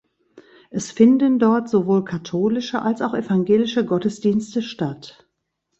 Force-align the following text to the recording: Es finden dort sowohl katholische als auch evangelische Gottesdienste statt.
Es 0.71 0.89
finden 0.91 1.37
dort 1.37 1.69
sowohl 1.69 2.03
katholische 2.03 2.81
als 2.81 3.03
auch 3.03 3.13
evangelische 3.13 3.85
Gottesdienste 3.85 4.63
statt. 4.63 5.29